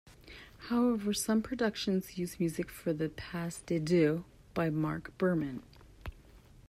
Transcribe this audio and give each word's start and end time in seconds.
However, 0.69 1.13
some 1.13 1.43
productions 1.43 2.17
use 2.17 2.39
music 2.39 2.71
for 2.71 2.91
the 2.91 3.09
Pas 3.09 3.61
De 3.67 3.77
Deux 3.77 4.23
by 4.55 4.71
Mark 4.71 5.15
Berman. 5.19 5.61